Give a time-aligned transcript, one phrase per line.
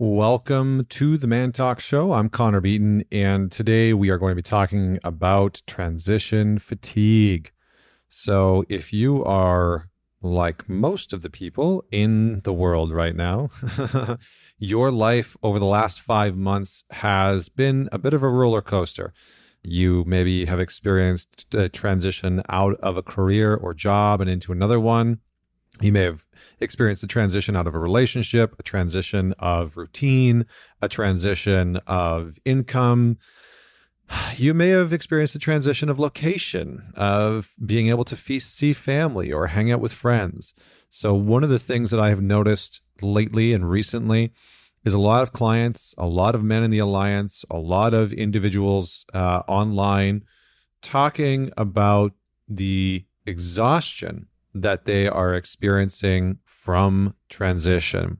[0.00, 2.12] Welcome to the Man Talk Show.
[2.12, 7.50] I'm Connor Beaton, and today we are going to be talking about transition fatigue.
[8.08, 9.90] So, if you are
[10.22, 13.50] like most of the people in the world right now,
[14.58, 19.12] your life over the last five months has been a bit of a roller coaster.
[19.64, 24.78] You maybe have experienced a transition out of a career or job and into another
[24.78, 25.18] one.
[25.80, 26.26] You may have
[26.60, 30.46] experienced a transition out of a relationship, a transition of routine,
[30.82, 33.18] a transition of income.
[34.36, 39.30] You may have experienced a transition of location, of being able to feast, see family
[39.30, 40.54] or hang out with friends.
[40.88, 44.32] So, one of the things that I have noticed lately and recently
[44.84, 48.12] is a lot of clients, a lot of men in the alliance, a lot of
[48.12, 50.24] individuals uh, online
[50.80, 52.12] talking about
[52.48, 54.28] the exhaustion
[54.62, 58.18] that they are experiencing from transition.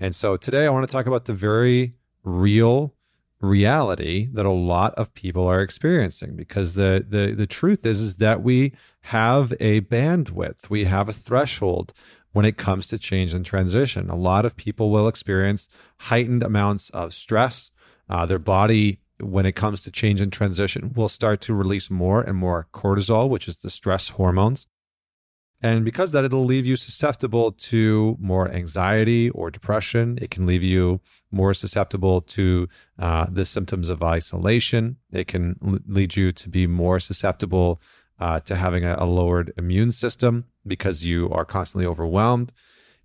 [0.00, 2.94] And so today I want to talk about the very real
[3.40, 8.16] reality that a lot of people are experiencing because the the the truth is is
[8.16, 11.92] that we have a bandwidth we have a threshold
[12.32, 14.10] when it comes to change and transition.
[14.10, 17.70] A lot of people will experience heightened amounts of stress.
[18.08, 22.22] Uh, their body when it comes to change and transition will start to release more
[22.22, 24.66] and more cortisol which is the stress hormones
[25.60, 30.18] and because that, it'll leave you susceptible to more anxiety or depression.
[30.22, 31.00] It can leave you
[31.32, 34.96] more susceptible to uh, the symptoms of isolation.
[35.12, 37.80] It can l- lead you to be more susceptible
[38.20, 42.52] uh, to having a, a lowered immune system because you are constantly overwhelmed.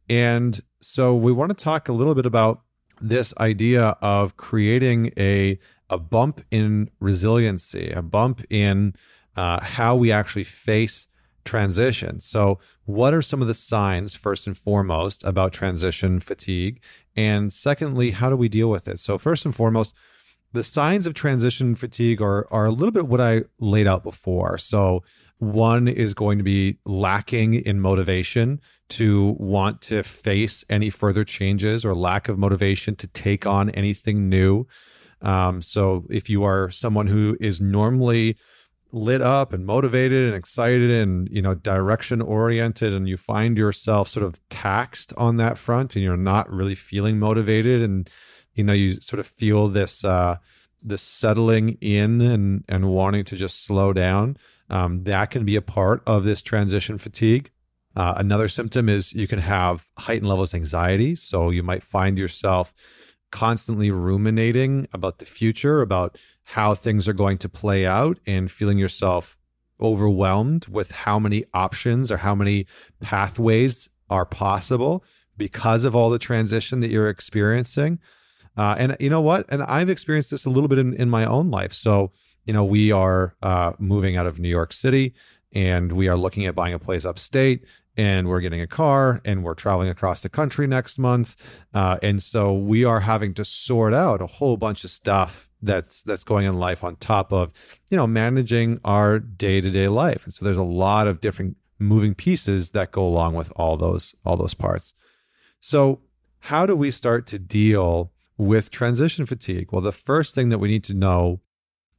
[0.09, 2.61] And so we want to talk a little bit about
[3.01, 8.95] this idea of creating a a bump in resiliency, a bump in
[9.35, 11.07] uh, how we actually face
[11.45, 12.19] transition.
[12.19, 16.81] So, what are some of the signs, first and foremost, about transition fatigue?
[17.15, 18.99] And secondly, how do we deal with it?
[18.99, 19.95] So, first and foremost,
[20.53, 24.57] the signs of transition fatigue are, are a little bit what I laid out before.
[24.57, 25.03] So,
[25.39, 31.83] one is going to be lacking in motivation to want to face any further changes
[31.83, 34.65] or lack of motivation to take on anything new.
[35.21, 38.37] Um, so, if you are someone who is normally
[38.93, 44.07] lit up and motivated and excited and you know direction oriented and you find yourself
[44.07, 48.09] sort of taxed on that front and you're not really feeling motivated and
[48.53, 50.37] you know you sort of feel this uh
[50.83, 54.37] this settling in and and wanting to just slow down.
[54.69, 57.51] Um, that can be a part of this transition fatigue.
[57.95, 61.15] Uh, another symptom is you can have heightened levels of anxiety.
[61.15, 62.73] So you might find yourself
[63.33, 68.77] constantly ruminating about the future about how things are going to play out and feeling
[68.77, 69.37] yourself
[69.81, 72.67] overwhelmed with how many options or how many
[73.01, 75.03] pathways are possible
[75.35, 77.99] because of all the transition that you're experiencing.
[78.55, 79.47] Uh, and you know what?
[79.49, 81.73] And I've experienced this a little bit in, in my own life.
[81.73, 82.11] So,
[82.45, 85.15] you know, we are uh, moving out of New York City
[85.51, 87.65] and we are looking at buying a place upstate
[87.95, 91.63] and we're getting a car and we're traveling across the country next month.
[91.73, 96.03] Uh, and so we are having to sort out a whole bunch of stuff that's
[96.03, 97.53] that's going in life on top of
[97.89, 100.25] you know managing our day-to-day life.
[100.25, 104.15] And so there's a lot of different moving pieces that go along with all those
[104.25, 104.93] all those parts.
[105.59, 106.01] So
[106.39, 109.71] how do we start to deal with transition fatigue?
[109.71, 111.41] Well the first thing that we need to know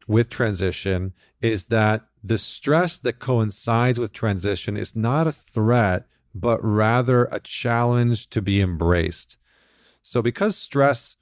[0.07, 6.59] with transition is that the stress that coincides with transition is not a threat but
[6.65, 9.37] rather a challenge to be embraced
[10.03, 11.17] so because stress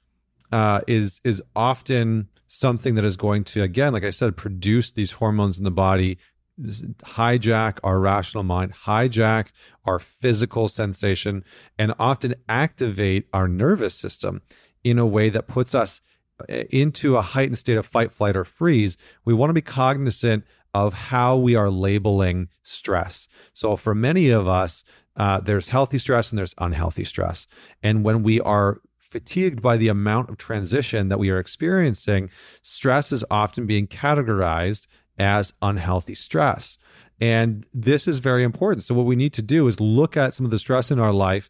[0.51, 5.13] uh, is is often something that is going to, again, like I said, produce these
[5.13, 6.19] hormones in the body,
[6.59, 9.47] hijack our rational mind, hijack
[9.85, 11.43] our physical sensation,
[11.79, 14.41] and often activate our nervous system
[14.83, 16.01] in a way that puts us
[16.47, 18.97] eh, into a heightened state of fight, flight, or freeze.
[19.25, 23.27] We want to be cognizant of how we are labeling stress.
[23.53, 24.83] So, for many of us,
[25.15, 27.47] uh, there's healthy stress and there's unhealthy stress.
[27.81, 32.31] And when we are fatigued by the amount of transition that we are experiencing,
[32.63, 34.87] stress is often being categorized
[35.19, 36.79] as unhealthy stress.
[37.21, 38.83] And this is very important.
[38.83, 41.13] So, what we need to do is look at some of the stress in our
[41.13, 41.49] life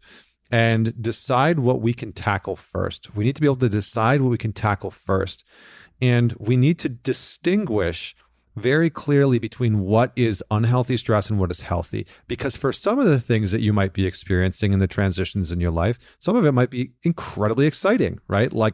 [0.51, 3.15] and decide what we can tackle first.
[3.15, 5.43] We need to be able to decide what we can tackle first.
[6.01, 8.15] And we need to distinguish
[8.55, 12.05] very clearly between what is unhealthy stress and what is healthy.
[12.27, 15.59] Because for some of the things that you might be experiencing in the transitions in
[15.59, 18.53] your life, some of it might be incredibly exciting, right?
[18.53, 18.73] Like,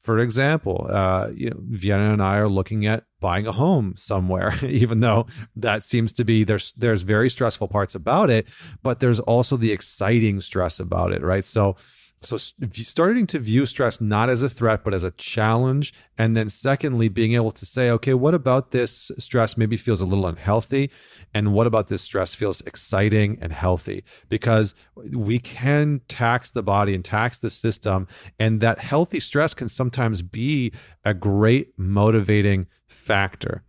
[0.00, 4.54] for example, uh, you know, Vienna and I are looking at buying a home somewhere,
[4.62, 8.48] even though that seems to be there's there's very stressful parts about it,
[8.82, 11.44] but there's also the exciting stress about it, right?
[11.44, 11.76] So
[12.22, 15.94] So, starting to view stress not as a threat, but as a challenge.
[16.18, 20.06] And then, secondly, being able to say, okay, what about this stress maybe feels a
[20.06, 20.90] little unhealthy?
[21.32, 24.04] And what about this stress feels exciting and healthy?
[24.28, 28.06] Because we can tax the body and tax the system.
[28.38, 30.72] And that healthy stress can sometimes be
[31.06, 33.64] a great motivating factor.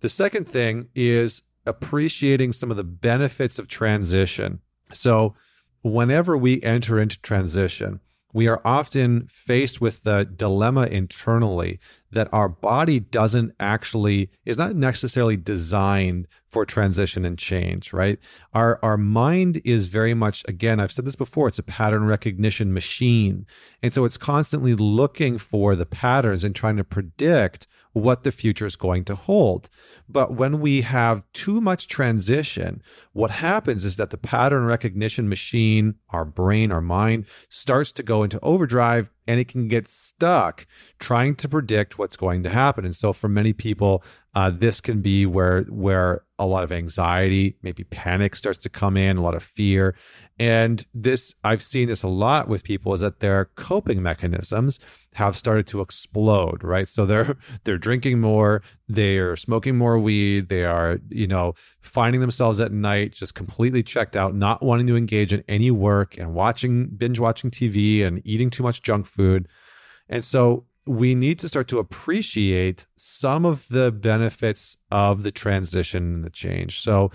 [0.00, 4.60] The second thing is appreciating some of the benefits of transition.
[4.92, 5.36] So,
[5.84, 8.00] whenever we enter into transition,
[8.32, 11.78] we are often faced with the dilemma internally
[12.10, 18.18] that our body doesn't actually is not necessarily designed for transition and change right?
[18.52, 22.72] Our our mind is very much again i've said this before it's a pattern recognition
[22.72, 23.46] machine.
[23.82, 28.66] And so it's constantly looking for the patterns and trying to predict what the future
[28.66, 29.70] is going to hold.
[30.08, 32.82] But when we have too much transition,
[33.12, 38.22] what happens is that the pattern recognition machine, our brain, our mind, starts to go
[38.22, 40.66] into overdrive and it can get stuck
[40.98, 42.84] trying to predict what's going to happen.
[42.84, 44.04] And so for many people,
[44.34, 48.96] uh, this can be where where a lot of anxiety, maybe panic starts to come
[48.96, 49.94] in, a lot of fear.
[50.38, 54.80] And this I've seen this a lot with people is that their coping mechanisms
[55.14, 56.88] have started to explode, right?
[56.88, 62.60] So they're they're drinking more, they're smoking more weed, they are, you know, finding themselves
[62.60, 66.88] at night just completely checked out, not wanting to engage in any work and watching
[66.88, 69.48] binge watching TV and eating too much junk food.
[70.08, 76.14] And so we need to start to appreciate some of the benefits of the transition
[76.14, 76.80] and the change.
[76.80, 77.10] So,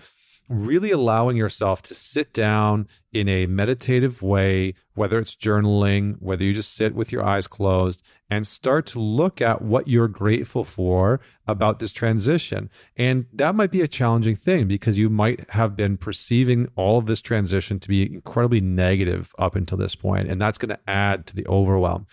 [0.50, 6.54] really allowing yourself to sit down in a meditative way, whether it's journaling, whether you
[6.54, 11.20] just sit with your eyes closed and start to look at what you're grateful for
[11.48, 12.70] about this transition.
[12.98, 17.06] And that might be a challenging thing because you might have been perceiving all of
[17.06, 21.28] this transition to be incredibly negative up until this point, and that's going to add
[21.28, 22.08] to the overwhelm.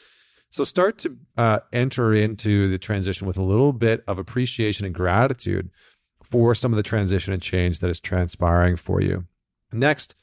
[0.51, 4.95] So start to uh, enter into the transition with a little bit of appreciation and
[4.95, 5.71] gratitude
[6.37, 9.25] for some of the transition and change that is transpiring for you.
[9.73, 10.15] Next,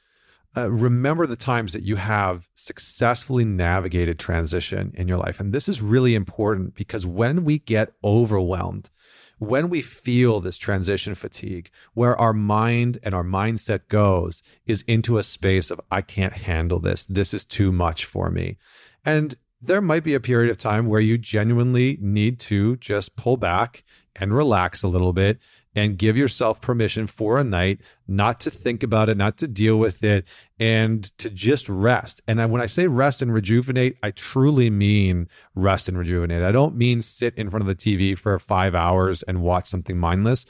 [0.56, 5.40] uh, remember the times that you have successfully navigated transition in your life.
[5.40, 8.92] And this is really important because when we get overwhelmed,
[9.40, 15.18] when we feel this transition fatigue, where our mind and our mindset goes is into
[15.18, 17.06] a space of, I can't handle this.
[17.06, 18.58] This is too much for me.
[19.04, 23.36] And there might be a period of time where you genuinely need to just pull
[23.36, 23.84] back
[24.16, 25.40] and relax a little bit
[25.76, 29.78] and give yourself permission for a night not to think about it, not to deal
[29.78, 30.28] with it,
[30.60, 32.22] and to just rest.
[32.28, 36.44] And when I say rest and rejuvenate, I truly mean rest and rejuvenate.
[36.44, 39.98] I don't mean sit in front of the TV for five hours and watch something
[39.98, 40.46] mindless.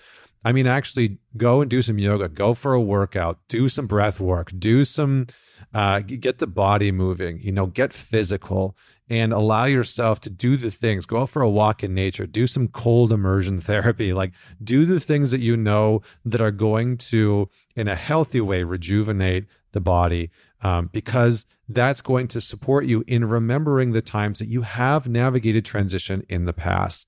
[0.46, 4.20] I mean, actually go and do some yoga, go for a workout, do some breath
[4.20, 5.28] work, do some,
[5.74, 8.76] uh, get the body moving, you know, get physical
[9.10, 11.06] and allow yourself to do the things.
[11.06, 14.34] Go out for a walk in nature, do some cold immersion therapy, like
[14.64, 19.46] do the things that you know that are going to, in a healthy way, rejuvenate
[19.72, 20.30] the body.
[20.62, 25.66] Um, because that's going to support you in remembering the times that you have navigated
[25.66, 27.06] transition in the past.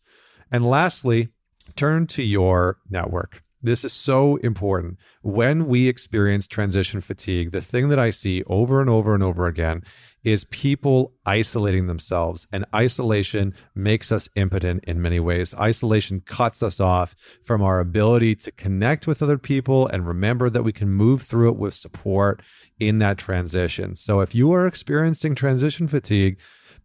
[0.51, 1.29] And lastly,
[1.75, 3.44] turn to your network.
[3.65, 4.99] This is so important.
[5.23, 9.47] When we experience transition fatigue, the thing that I see over and over and over
[9.47, 9.81] again
[10.23, 12.45] is people isolating themselves.
[12.53, 15.55] And isolation makes us impotent in many ways.
[15.55, 20.61] Isolation cuts us off from our ability to connect with other people and remember that
[20.61, 22.43] we can move through it with support
[22.79, 23.95] in that transition.
[23.95, 26.37] So if you are experiencing transition fatigue,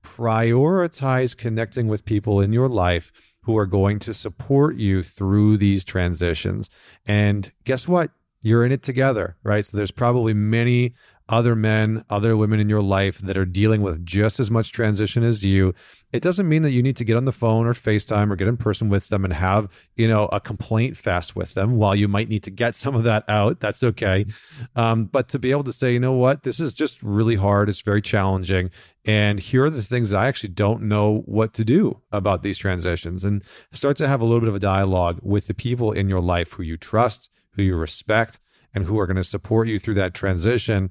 [0.03, 5.85] prioritize connecting with people in your life who are going to support you through these
[5.85, 6.69] transitions.
[7.07, 8.11] And guess what?
[8.43, 9.65] You're in it together, right?
[9.65, 10.95] So there's probably many
[11.31, 15.23] other men, other women in your life that are dealing with just as much transition
[15.23, 15.73] as you.
[16.13, 18.49] It doesn't mean that you need to get on the phone or FaceTime or get
[18.49, 21.77] in person with them and have, you know, a complaint fest with them.
[21.77, 24.27] While you might need to get some of that out, that's okay.
[24.75, 27.69] Um, but to be able to say, you know what, this is just really hard.
[27.69, 28.71] It's very challenging.
[29.07, 32.59] And here are the things that I actually don't know what to do about these
[32.59, 33.25] transitions.
[33.25, 33.42] And
[33.73, 36.52] start to have a little bit of a dialogue with the people in your life
[36.52, 38.40] who you trust, who you respect,
[38.75, 40.90] and who are going to support you through that transition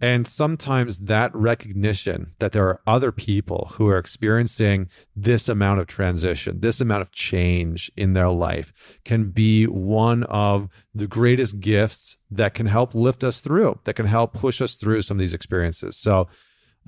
[0.00, 5.86] and sometimes that recognition that there are other people who are experiencing this amount of
[5.86, 8.72] transition, this amount of change in their life
[9.04, 14.06] can be one of the greatest gifts that can help lift us through, that can
[14.06, 15.96] help push us through some of these experiences.
[15.96, 16.28] So,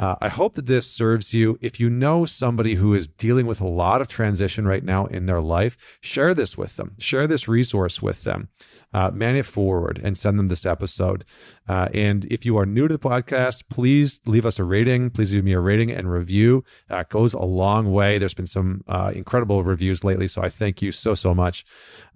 [0.02, 1.56] uh, I hope that this serves you.
[1.60, 5.26] If you know somebody who is dealing with a lot of transition right now in
[5.26, 6.96] their life, share this with them.
[6.98, 8.48] Share this resource with them.
[8.92, 11.24] Uh, man it forward and send them this episode.
[11.68, 15.08] Uh, and if you are new to the podcast, please leave us a rating.
[15.08, 16.64] Please leave me a rating and review.
[16.90, 18.18] It goes a long way.
[18.18, 21.64] There's been some uh, incredible reviews lately, so I thank you so, so much.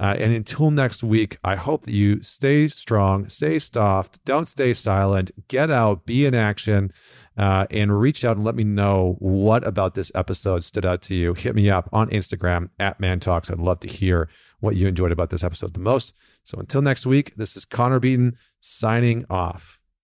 [0.00, 4.74] Uh, and until next week, I hope that you stay strong, stay soft, don't stay
[4.74, 6.92] silent, get out, be in action.
[7.36, 11.14] Uh, and reach out and let me know what about this episode stood out to
[11.14, 11.34] you.
[11.34, 13.50] Hit me up on Instagram at Man Talks.
[13.50, 14.28] I'd love to hear
[14.60, 16.14] what you enjoyed about this episode the most.
[16.44, 19.75] So until next week, this is Connor Beaton signing off.